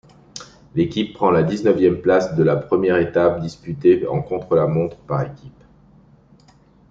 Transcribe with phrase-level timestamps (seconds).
[0.73, 5.63] L'équipe prend la dix-neuvième place de la première étape, disputée en contre-la-montre par équipes.